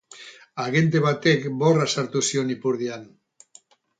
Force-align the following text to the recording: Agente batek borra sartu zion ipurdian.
Agente 0.63 1.01
batek 1.07 1.43
borra 1.59 1.87
sartu 1.97 2.23
zion 2.31 2.49
ipurdian. 2.57 3.07